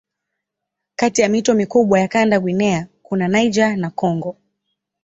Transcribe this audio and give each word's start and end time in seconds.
Kati 0.95 1.21
ya 1.21 1.29
mito 1.29 1.53
mikubwa 1.53 1.99
ya 1.99 2.07
kanda 2.07 2.39
Guinea 2.39 2.87
kuna 3.03 3.27
Niger 3.27 3.75
na 3.77 3.89
Kongo. 3.89 4.37